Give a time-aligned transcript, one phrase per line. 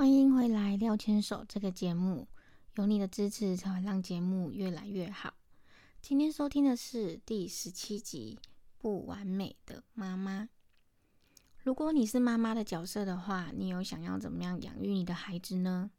[0.00, 2.26] 欢迎回来《廖牵手》这个节目，
[2.76, 5.34] 有你的支持才会让节目越来越好。
[6.00, 8.38] 今天收听的是第十七集
[8.78, 10.44] 《不完美的妈妈》。
[11.62, 15.90] 如果你是妈妈的角色的话，你有想要怎么样养育你的孩子呢？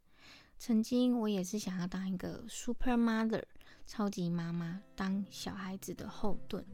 [0.58, 3.44] 曾经我也是想要当一个 super mother，
[3.86, 6.66] 超级妈妈，当小孩子的后盾。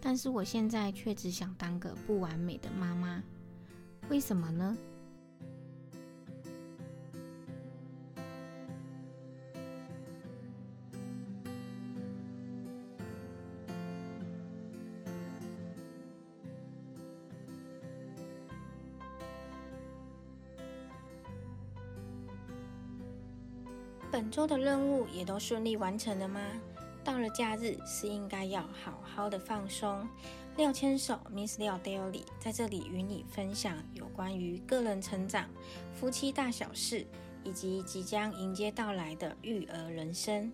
[0.00, 3.22] 但是我现在却只想当个不完美的妈妈。
[4.08, 4.74] 为什么呢？
[24.46, 26.40] 周的任务也都顺利完成了吗？
[27.02, 30.08] 到了假日是应该要好好的放松。
[30.56, 35.48] 廖牵手，Miss 廖 Daily 在这里与你分享有关于个人成长、
[35.92, 37.04] 夫妻大小事，
[37.42, 40.52] 以及即将迎接到来的育儿人生。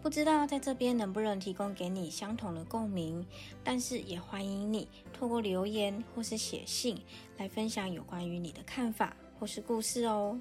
[0.00, 3.26] 不知道在这边能不能提供给你相同的共鸣，
[3.64, 6.96] 但是也欢迎你透过留言或是写信
[7.38, 10.38] 来分享有关于你的看法或是故事哦。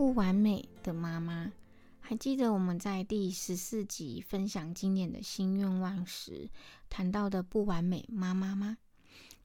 [0.00, 1.52] 不完美的妈妈，
[2.00, 6.48] 还记得我们在第十四集分享今年的新愿望时
[6.88, 8.78] 谈到的不完美妈妈吗？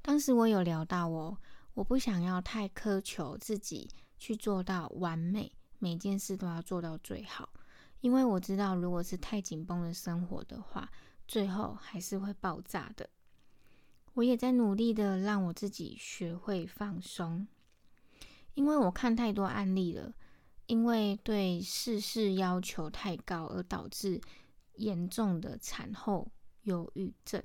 [0.01, 1.37] 当时我有聊到哦，
[1.73, 7.49] 我不想要太苛求自己去做到完美，每件事都要做到最好，
[7.99, 10.89] 因为我知道如果是太紧绷的生活的话，
[11.27, 13.09] 最后还是会爆炸的。
[14.13, 17.45] 我也在努力的让我自己学会放松，
[18.53, 20.13] 因为我看太多案例了。
[20.67, 24.19] 因为对事事要求太高，而导致
[24.75, 26.31] 严重的产后
[26.63, 27.43] 忧郁症，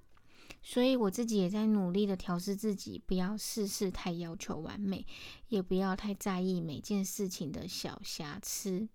[0.63, 5.07] 所以我自己也在努力的调试自己，不要事事太要求完美，
[5.49, 8.89] 也不要太在意每件事情的小瑕疵。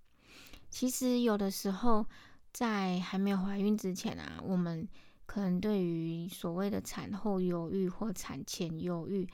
[0.70, 2.06] 其实有的时候，
[2.52, 4.88] 在还没有怀孕之前啊，我们
[5.26, 9.30] 可能对于所谓的产后忧郁或产前忧郁。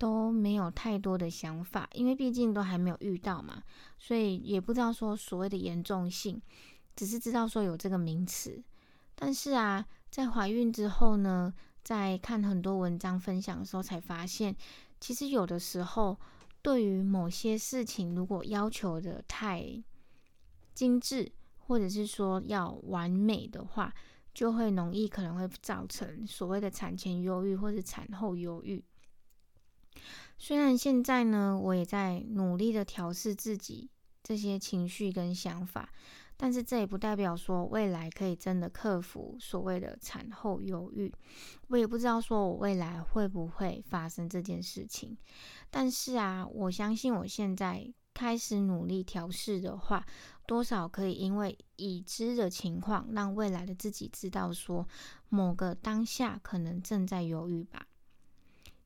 [0.00, 3.62] 都没有太多的想法，因为毕竟都还没有遇到嘛，
[3.98, 6.40] 所以也不知道说所谓的严重性，
[6.96, 8.64] 只是知道说有这个名词。
[9.14, 11.52] 但是啊，在怀孕之后呢，
[11.84, 14.56] 在看很多文章分享的时候，才发现，
[14.98, 16.18] 其实有的时候
[16.62, 19.84] 对于某些事情，如果要求的太
[20.72, 23.92] 精致，或者是说要完美的话，
[24.32, 28.82] 就会容易可能会造成所谓的产前忧郁或者产后忧郁。
[30.38, 33.90] 虽然现在呢，我也在努力的调试自己
[34.22, 35.92] 这些情绪跟想法，
[36.36, 41.12] 但是这也不代表说未来可以真的克服所谓的产后忧郁。
[41.68, 45.16] 我也不知道说我未来会不会发生这件事情，
[45.70, 50.04] 但是啊，我相信我现在开始努力调试的话，
[50.46, 54.88] 多少可以因为已知的情况，让未来的自己知道说
[55.28, 57.86] 某个当下可能正在忧郁吧。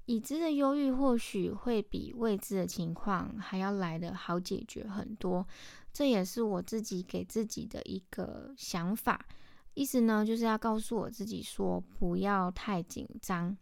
[0.07, 5.47] 已知的忧郁或许会比未知的情况还要来得好解决很多，
[5.93, 9.25] 这也是我自己给自己的一个想法。
[9.73, 13.57] 意思呢，就是要告诉我自己说，不要太紧张，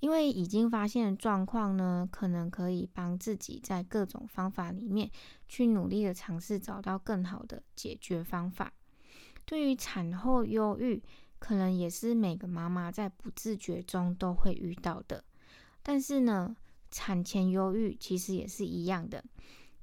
[0.00, 5.10] 因为已经发现的状况呢，可能可以帮自己在各种方法里面
[5.46, 8.72] 去努力的尝试找到更好的解决方法。
[9.44, 11.02] 对于产后忧郁，
[11.38, 15.22] 可能也是每个妈妈在不自觉中都会遇到的。
[15.84, 16.56] 但是呢，
[16.90, 19.22] 产前忧郁其实也是一样的。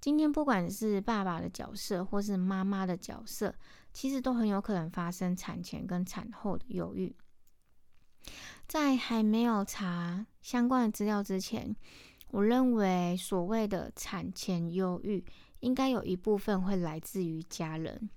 [0.01, 3.53] 今天不管是爸爸的角色或是妈妈的角色，
[3.93, 7.15] 其实都很有可能发生产前跟产后的忧郁。
[8.67, 11.75] 在还没有查相关的资料之前，
[12.29, 15.23] 我认为所谓的产前忧郁，
[15.59, 18.09] 应该有一部分会来自于家人。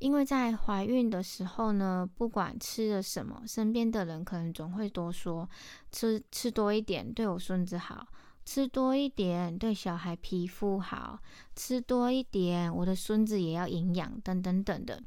[0.00, 5.48] 因为在怀孕的时候呢，不管吃了什么，身边的人可能总会多说
[5.92, 8.06] 吃吃多一点对我孙子好，
[8.46, 11.20] 吃多一点对小孩皮肤好，
[11.54, 15.02] 吃多一点我的孙子也要营养等等等的。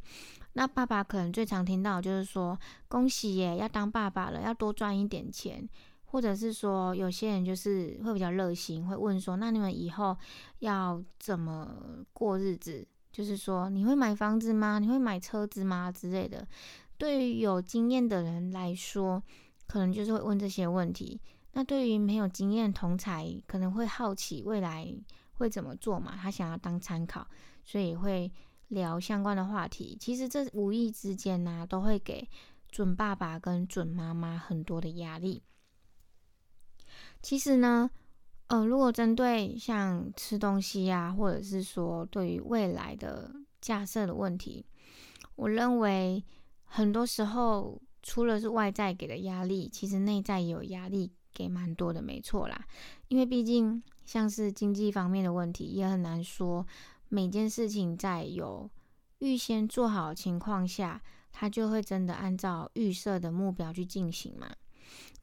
[0.53, 2.57] 那爸爸可能最常听到就是说
[2.87, 5.67] 恭喜耶，要当爸爸了，要多赚一点钱，
[6.05, 10.15] 或者是说有些人就是会比较热心，会问说那你们以后
[10.59, 12.87] 要怎么过日子？
[13.13, 14.79] 就是说，你会买房子吗？
[14.79, 15.89] 你会买车子吗？
[15.89, 16.45] 之类的。
[16.97, 19.23] 对于有经验的人来说，
[19.67, 21.21] 可能就是会问这些问题。
[21.51, 24.91] 那对于没有经验同才，可能会好奇未来
[25.33, 26.17] 会怎么做嘛？
[26.19, 27.27] 他想要当参考，
[27.63, 28.31] 所以会
[28.69, 29.95] 聊相关的话题。
[29.99, 32.27] 其实这无意之间呢，都会给
[32.69, 35.43] 准爸爸跟准妈妈很多的压力。
[37.21, 37.91] 其实呢，
[38.53, 44.63] 呃，如果针对像吃东西呀，或者是说对于未来的架设的问题，
[45.35, 46.23] 我认为
[46.65, 52.63] 很多时候除了是外在给的压力，其实内在也有压力给蛮多的，没错啦。
[53.07, 56.63] 因为毕竟像是经济方面的问题，也很难说
[57.09, 58.69] 每件事情在有
[59.17, 61.01] 预先做好的情况下，
[61.31, 64.47] 它就会真的按照预设的目标去进行嘛。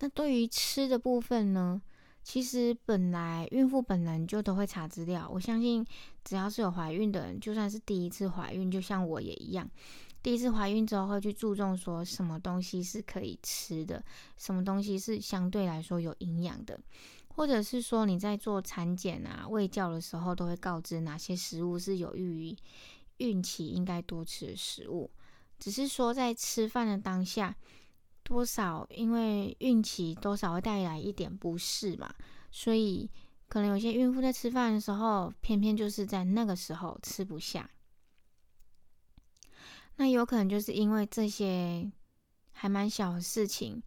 [0.00, 1.80] 那对于吃的部分呢？
[2.22, 5.84] 其实本来孕妇本人就都会查资料，我相信
[6.22, 9.68] 只要是有怀孕的人，就算是第一次怀孕，就像我也一样，
[10.22, 14.04] 第一次怀孕之后会去注重说什么东西是可以吃的，
[14.36, 16.78] 什么东西是相对来说有营养的，
[17.28, 22.56] 或者是说你在做产检啊、喂教的时候，都会告知哪些食物是有益于
[23.16, 25.10] 孕期应该多吃的食物，
[25.58, 27.56] 只是说在吃饭的当下。
[28.30, 32.14] 多少因为孕期多少会带来一点不适嘛，
[32.52, 33.10] 所以
[33.48, 37.68] 可能有些孕妇在吃饭的时候，偏偏就是在那个时候吃不下。
[39.96, 41.90] 那有可能就是因为这些
[42.52, 43.82] 还蛮小的事情，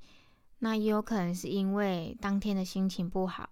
[0.60, 3.50] 那也有可能是因为当天的心情不好，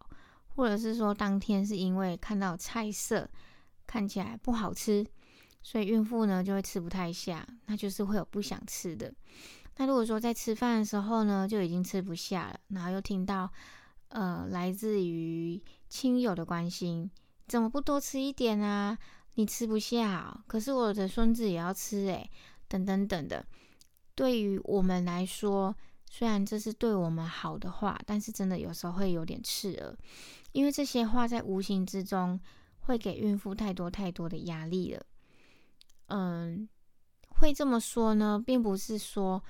[0.49, 3.29] 或者是说当天是因为看到菜色
[3.87, 5.07] 看起来不好吃，
[5.63, 9.13] 所以孕妇呢就会吃不太下，那就是会有不想吃的。
[9.77, 13.49] 那如果说在吃饭的时候呢，就已经吃不下了，然后又听到，
[14.09, 15.59] 呃，来自于
[15.89, 17.09] 亲友的关心，
[17.47, 18.97] 怎么不多吃一点啊？
[19.35, 22.29] 你吃不下，可是我的孙子也要吃诶，
[22.67, 23.43] 等等等的。
[24.13, 25.73] 对于我们来说，
[26.09, 29.97] 虽然这是对我们好的话，但是真的有时候会有点刺耳，
[30.51, 32.39] 因为这些话在无形之中
[32.81, 35.03] 会给孕妇太多太多的压力了。
[36.07, 36.67] 嗯，
[37.29, 39.41] 会这么说呢，并不是说。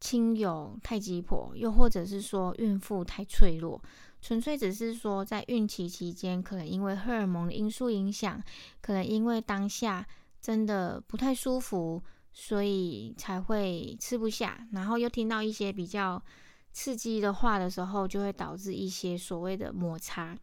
[0.00, 3.80] 亲友太急迫，又或者是说孕妇太脆弱，
[4.22, 8.42] 纯粹只是说在孕期期间，可能因为荷尔蒙的因素影响，
[8.80, 10.06] 可能因为当下
[10.40, 12.02] 真的不太舒服，
[12.32, 16.22] 所以才会吃不下，然后又听到一些比较
[16.72, 20.34] 刺激的话的时候，就会导致一些所谓的摩擦。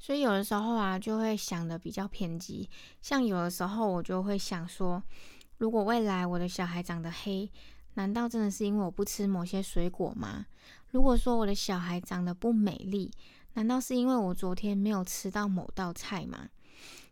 [0.00, 2.68] 所以有的时候啊，就会想的比较偏激，
[3.00, 5.00] 像有的时候我就会想说，
[5.58, 7.48] 如果未来我的小孩长得黑。
[7.94, 10.46] 难道真的是因为我不吃某些水果吗？
[10.90, 13.10] 如果说我的小孩长得不美丽，
[13.54, 16.48] 难道是因为我昨天没有吃到某道菜吗？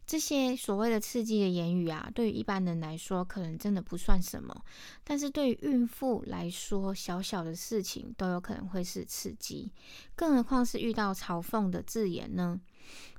[0.08, 4.64] 这些所谓的刺激的言语啊，对于一般人来说可能真的不算什么，
[5.04, 9.70] 但是对于孕妇来说，小小的事情都有可能会是刺激，
[10.16, 12.58] 更何况是遇到嘲讽的字眼呢？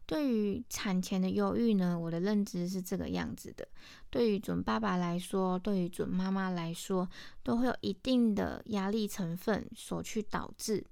[0.08, 3.68] 对于产前的忧郁呢，我的认知是这个样子的。
[4.10, 7.08] 对于准爸爸来说，对于准妈妈来说，
[7.44, 10.84] 都会有一定的压力成分所去导致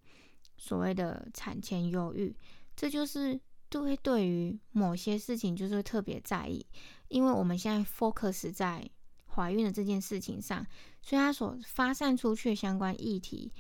[0.60, 2.36] 所谓的产前忧郁。
[2.76, 6.66] 这就是对对于某些事情就是特别在意，
[7.08, 8.90] 因为我们现在 focus 在
[9.26, 10.66] 怀孕的这件事情上，
[11.02, 13.54] 所以它所发散出去的相关议题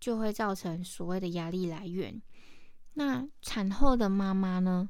[0.00, 2.20] 就会造成所谓的压力来源。
[2.94, 4.88] 那产后的妈妈呢？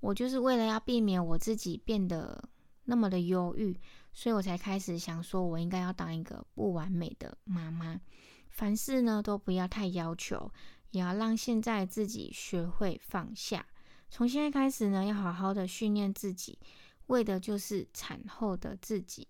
[0.00, 2.48] 我就是为了要避免我自己变得
[2.84, 3.78] 那么的忧郁，
[4.12, 7.98] 所以我才开始想说，我应该要当一个不完美的妈妈，
[8.50, 10.50] 凡事呢都不要太要求，
[10.90, 13.66] 也要让现在自己学会放下。
[14.16, 16.56] 从现在开始呢，要好好的训练自己，
[17.06, 19.26] 为的就是产后的自己。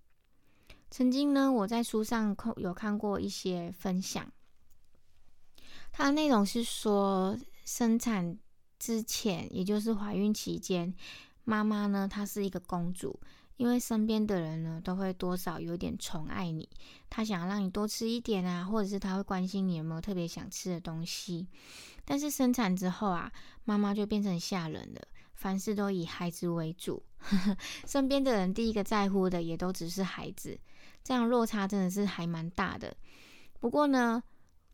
[0.91, 4.31] 曾经呢，我在书上有看过一些分享，
[5.91, 7.35] 它的内容是说。
[7.65, 8.39] 生产
[8.79, 10.95] 之前，也就是怀孕期间，
[11.45, 13.19] 妈妈呢，她是一个公主，
[13.57, 16.69] 因为身边的人呢，都会多少有点宠爱你，
[17.09, 21.47] 他想要让你多吃一点啊，或者是他会关心你有没有特别想吃的东西。
[22.05, 23.33] 但是生产之后啊，
[23.65, 25.01] 妈妈就变成下人了，
[25.35, 27.03] 凡事都以孩子为主，
[27.87, 30.59] 身边的人第一个在乎的也都只是孩子，
[31.03, 32.95] 这样落差真的是还蛮大的。
[33.61, 34.23] 不过呢，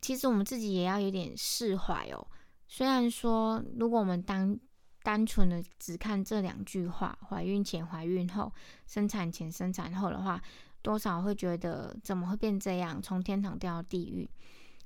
[0.01, 2.27] 其实我们自己也要有点释怀哦。
[2.67, 4.59] 虽然说，如果我们当
[5.02, 8.52] 单纯的只看这两句话，怀孕前、怀孕后、
[8.87, 10.40] 生产前、生产后的话，
[10.83, 14.28] 多少会觉得怎么会变这样，从天堂掉到地狱。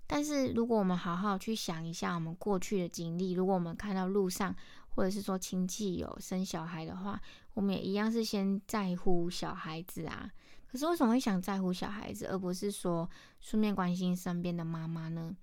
[0.07, 4.55] 但是如果我们好好去想一下我们过去的经历，如果我们看到路上
[4.91, 7.21] 或者是说亲戚有生小孩的话，
[7.55, 10.31] 我们也一样是先在乎小孩子啊。
[10.67, 13.09] 可是为什么会想在乎小孩子，而不是说
[13.41, 15.35] 顺便关心身边的妈妈呢？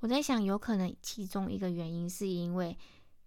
[0.00, 2.76] 我在想，有可能其中一个原因是因为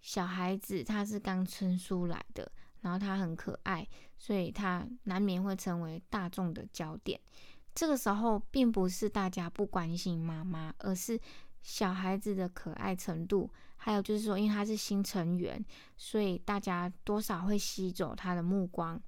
[0.01, 7.20] 小孩子他是刚生出来的，然后他很可爱，所以他难免会成为大众的焦点。
[7.74, 11.17] 这个时候，并不是大家不关心妈妈，而是
[11.62, 15.63] 小孩子的可爱程度，还有就是说，因为他是新成员，
[15.96, 19.01] 所以大家多少会吸走他的目光。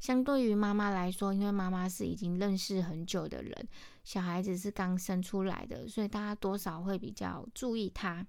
[0.00, 3.68] 相对于妈妈来说，因为妈妈是已经认识很久的人，
[4.02, 8.26] 小孩子是刚生出来的，所以大家多少会比较注意他。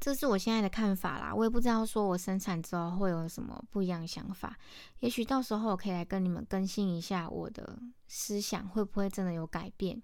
[0.00, 4.56] 这是我现在的看法啦，我也不知道说我生产之后会有什么不一样的想法，
[5.00, 7.78] 也许到时候我可以来跟你们更新一下我的
[8.08, 10.02] 思想，会不会真的有改变？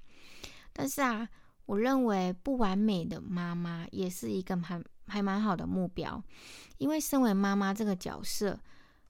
[0.72, 1.28] 但是啊，
[1.66, 6.22] 我认为不完美的妈妈也是一个还还蛮好的目标，
[6.76, 8.58] 因为身为妈妈这个角色，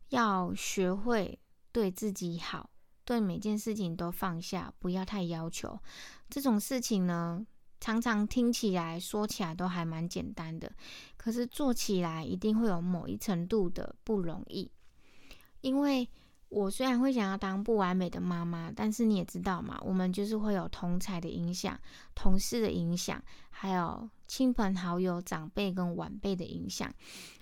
[0.09, 1.39] 要学会
[1.73, 2.71] 对自己好，
[3.05, 5.79] 对每件事情都放下，不要太要求。
[6.31, 7.47] 这种事情呢？
[7.81, 10.73] 常常听起来、说起来都还蛮简单的，
[11.17, 14.71] 可是做起来一定会有某一程度的不容易。
[15.61, 16.09] 因为
[16.49, 21.79] 我虽然会想要当不完美的妈妈，但是你也知道嘛，我们就是会有同才的影响、
[22.15, 26.93] 同事的影响，还有亲朋好友、长辈跟晚辈的影响。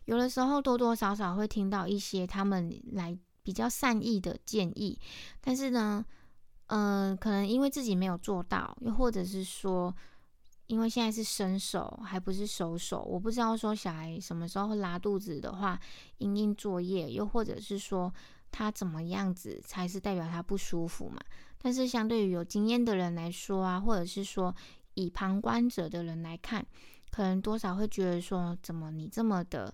[0.04, 4.98] 有的时候多多少少会听到一些他们来比较善意的建议，
[5.40, 6.04] 但是呢，
[6.66, 9.94] 嗯，可能因为自己没有做到，又或者是说。
[10.66, 15.78] 因为现在是伸手，还不是收手，我不知道说小孩什么时候会拉肚子的话，
[16.18, 18.12] 因应作业，又或者是说
[18.50, 21.20] 他怎么样子才是代表他不舒服嘛？
[21.58, 24.54] 但是相对于有经验的人来说啊，或者是说
[24.94, 26.66] 以旁观者的人来看，
[27.10, 29.72] 可能多少会觉得说，怎么你这么的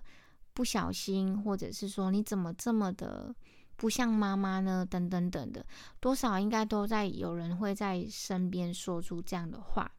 [0.53, 3.33] 不小心，或者是说你怎么这么的
[3.75, 4.85] 不像妈妈呢？
[4.87, 5.65] 等等等的，
[5.99, 9.91] 多少应该都在有人会在身边说出这样的话。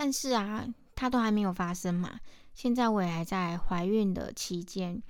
[0.00, 2.20] 但是啊，它都还没有发生嘛。
[2.54, 5.02] 现在我也还在怀孕的期间，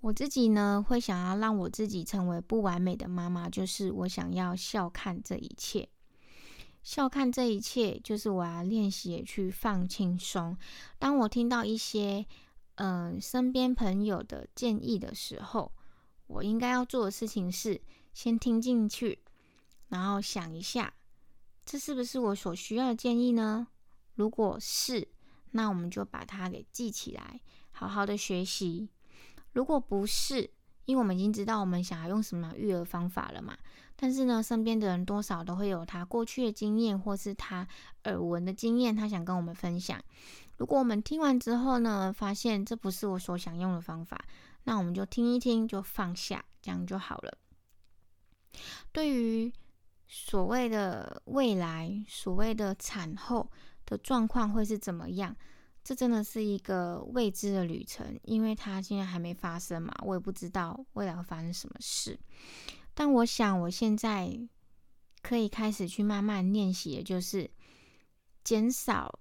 [0.00, 5.88] 我自己呢会想要让我自己成为不完美的妈妈，就是我想要笑看这一切，
[6.82, 10.54] 笑看这一切，就是我要练习去放轻松。
[10.98, 12.26] 当我听到一些
[12.74, 15.72] 嗯身边朋友的建议的时候，
[16.26, 17.80] 我应该要做的事情是
[18.12, 19.20] 先听进去，
[19.88, 20.92] 然后想一下，
[21.64, 23.68] 这是不是我所需要的建议呢？
[24.18, 25.06] 如果是，
[25.52, 28.90] 那我们就把它给记起来，好好的学习。
[29.52, 30.50] 如果不是，
[30.86, 33.56] 因为我们已经知道我们想要用什么育儿方法了嘛。
[33.94, 37.66] 但是呢，身边的人多少都会有他过去的经验，或是他
[38.06, 40.02] 耳闻的经验，他想跟我们分享。
[40.56, 44.20] 如果我们听完之后呢，发现这不是我所想用的方法，
[44.64, 47.38] 那我们就听一听，就放下，这样就好了。
[48.90, 49.52] 对于
[50.08, 53.48] 所谓的未来，所谓的产后。
[53.88, 55.34] 的状况会是怎么样？
[55.82, 62.18] 这真的是一个未知的旅程，因为它现在还没发生嘛，我也不知道未来会发生什么事。
[62.92, 64.38] 但我想，我现在
[65.22, 67.50] 可以开始去慢慢练习，也就是
[68.44, 69.18] 减少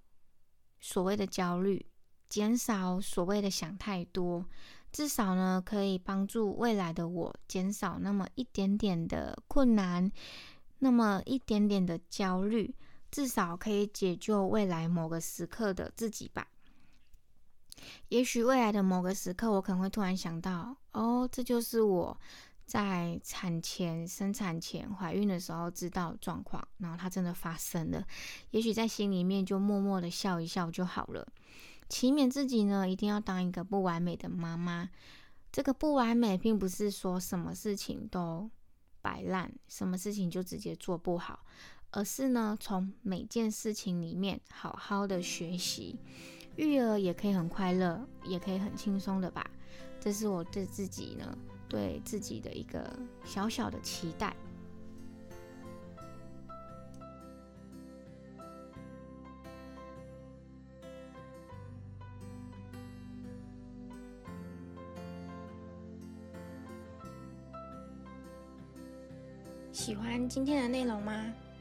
[0.81, 1.85] 所谓的焦虑，
[2.27, 4.45] 减少所谓的想太多，
[4.91, 10.11] 至少呢，可以帮助未来的我减少那么一点点的困难，
[10.79, 12.75] 那么一点点的焦虑。
[13.11, 16.47] 至少可以解救未来某个时刻的自己吧。
[18.09, 22.19] 也许未来的某个时刻，我可能会突然想到，哦，这就是我
[22.65, 28.03] 在产前、生产前、怀孕的时候知道状况，然后它真的发生了。
[28.49, 31.27] 也许在心里面就默默的笑一笑就好了，
[31.87, 34.89] 祈勉自己呢，一定要当一个不完美的妈妈。
[35.51, 38.49] 这个不完美，并不是说什么事情都
[39.01, 41.45] 摆烂，什么事情就直接做不好。
[41.91, 45.99] 而是呢，从每件事情里面好好的学习，
[46.55, 49.49] 育儿也可以很快乐，也可以很轻松的吧。
[49.99, 52.87] 这是我对自己呢，对自己的一个
[53.25, 54.35] 小小的期待。
[69.71, 71.33] 喜欢今天的内容吗？